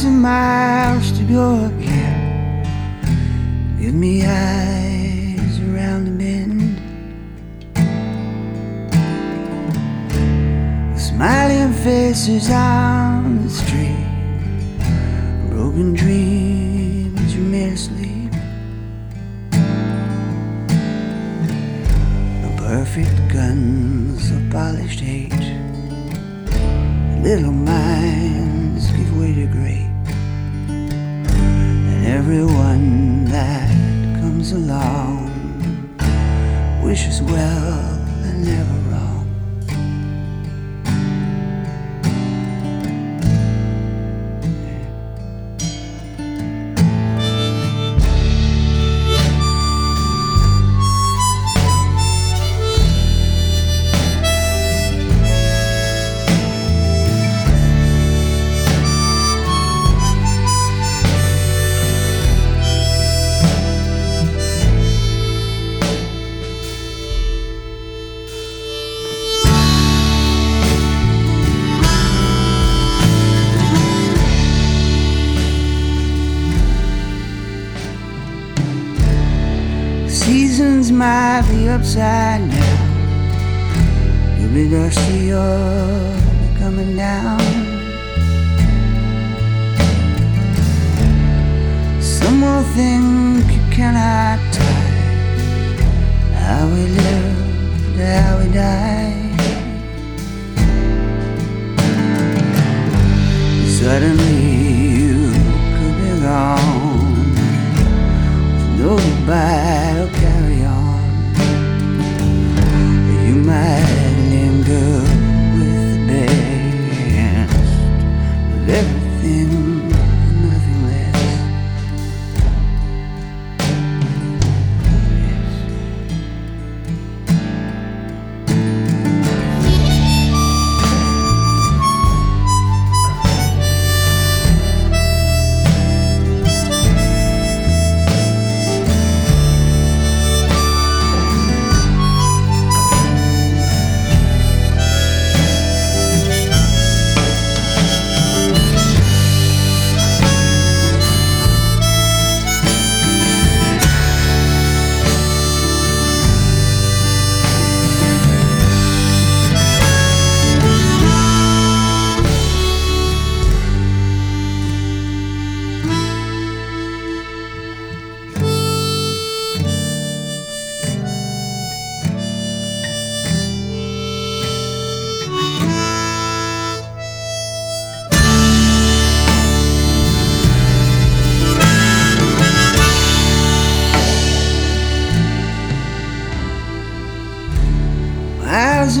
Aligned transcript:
miles 0.00 1.12
to 1.12 1.22
go 1.24 1.66
again. 1.66 2.64
Give 3.78 3.92
me 3.94 4.24
eyes 4.24 5.60
around 5.60 6.06
the 6.06 6.12
bend. 6.12 6.80
The 10.94 10.98
Smiling 10.98 11.74
faces 11.74 12.50
on 12.50 13.42
the 13.42 13.50
street. 13.50 14.08
Broken 15.50 15.92
dreams 15.92 17.36
remain 17.36 17.74
asleep. 17.74 18.32
The 22.40 22.52
perfect 22.56 23.28
guns 23.30 24.30
of 24.30 24.50
polished 24.50 25.00
hate. 25.00 25.32
Little 27.22 27.52
minds 27.52 28.90
give 28.90 29.20
way 29.20 29.34
to 29.34 29.46
great. 29.46 29.81
Everyone 32.24 33.24
that 33.24 33.68
comes 34.20 34.52
along 34.52 35.26
wishes 36.80 37.20
well 37.20 37.98
and 38.22 38.44
never 38.44 38.78
wrong. 38.88 39.11
Seasons 80.12 80.92
might 80.92 81.42
be 81.50 81.70
upside 81.70 82.50
down. 82.50 82.90
You'll 84.38 84.52
be 84.52 84.68
dusty 84.68 85.32
or 85.32 86.14
coming 86.58 86.94
down. 86.94 87.40
Some 92.02 92.42
will 92.42 92.62
think 92.74 93.21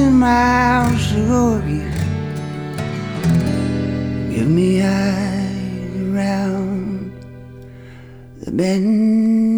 Miles 0.02 0.10
and 0.10 0.18
miles 0.18 1.12
go 1.12 1.54
again. 1.58 1.92
Give 4.34 4.48
me 4.48 4.82
eyes 4.82 5.96
around 5.96 7.12
the 8.40 8.50
bend. 8.50 9.51